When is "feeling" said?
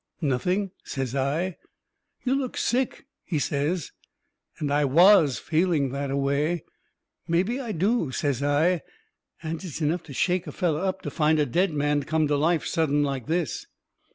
5.37-5.89